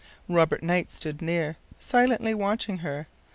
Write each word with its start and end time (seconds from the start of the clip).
Robert 0.27 0.63
Knight 0.63 0.91
stood 0.91 1.21
near, 1.21 1.57
silently 1.77 2.33
watching 2.33 2.79
her. 2.79 3.05